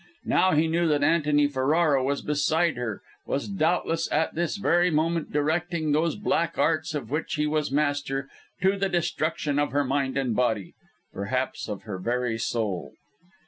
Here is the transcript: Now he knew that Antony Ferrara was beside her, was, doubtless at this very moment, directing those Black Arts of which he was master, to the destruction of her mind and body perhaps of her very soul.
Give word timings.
Now 0.25 0.53
he 0.53 0.67
knew 0.67 0.87
that 0.87 1.03
Antony 1.03 1.45
Ferrara 1.47 2.03
was 2.03 2.23
beside 2.23 2.75
her, 2.75 3.03
was, 3.27 3.47
doubtless 3.47 4.11
at 4.11 4.33
this 4.33 4.57
very 4.57 4.89
moment, 4.89 5.31
directing 5.31 5.91
those 5.91 6.15
Black 6.15 6.57
Arts 6.57 6.95
of 6.95 7.11
which 7.11 7.35
he 7.35 7.45
was 7.45 7.71
master, 7.71 8.27
to 8.63 8.77
the 8.79 8.89
destruction 8.89 9.59
of 9.59 9.71
her 9.73 9.83
mind 9.83 10.17
and 10.17 10.35
body 10.35 10.73
perhaps 11.13 11.69
of 11.69 11.83
her 11.83 11.99
very 11.99 12.39
soul. 12.39 12.93